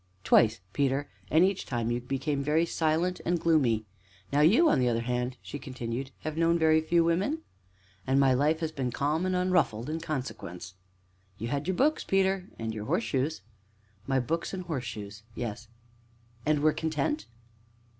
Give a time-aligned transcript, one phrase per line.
[0.23, 3.85] "Twice, Peter; and each time you became very silent and gloomy!
[4.33, 7.43] Now you, on the other hand," she continued, "have known very few women?"
[8.07, 10.73] "And my life has been calm and unruffled in consequence!"
[11.37, 13.41] "You had your books, Peter, and your horseshoes."
[14.07, 15.67] "My books and horseshoes, yes."
[16.47, 17.27] "And were content?"